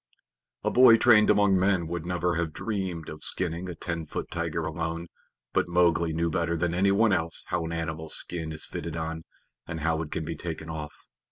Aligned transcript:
A 0.63 0.71
boy 0.71 0.97
trained 0.97 1.29
among 1.29 1.59
men 1.59 1.85
would 1.85 2.07
never 2.07 2.33
have 2.33 2.53
dreamed 2.53 3.07
of 3.07 3.23
skinning 3.23 3.69
a 3.69 3.75
ten 3.75 4.07
foot 4.07 4.31
tiger 4.31 4.65
alone, 4.65 5.05
but 5.53 5.67
Mowgli 5.67 6.11
knew 6.11 6.31
better 6.31 6.57
than 6.57 6.73
anyone 6.73 7.13
else 7.13 7.43
how 7.49 7.65
an 7.65 7.71
animal's 7.71 8.15
skin 8.15 8.51
is 8.51 8.65
fitted 8.65 8.97
on, 8.97 9.25
and 9.67 9.81
how 9.81 10.01
it 10.01 10.11
can 10.11 10.25
be 10.25 10.35
taken 10.35 10.71
off. 10.71 10.95